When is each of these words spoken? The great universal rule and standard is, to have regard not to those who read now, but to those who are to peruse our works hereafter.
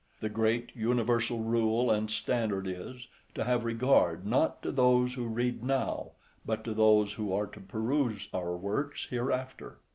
The 0.19 0.29
great 0.29 0.71
universal 0.75 1.41
rule 1.41 1.91
and 1.91 2.09
standard 2.09 2.65
is, 2.67 3.05
to 3.35 3.43
have 3.43 3.63
regard 3.63 4.25
not 4.25 4.63
to 4.63 4.71
those 4.71 5.13
who 5.13 5.27
read 5.27 5.63
now, 5.63 6.13
but 6.43 6.63
to 6.63 6.73
those 6.73 7.13
who 7.13 7.31
are 7.31 7.45
to 7.45 7.59
peruse 7.59 8.27
our 8.33 8.57
works 8.57 9.05
hereafter. 9.11 9.77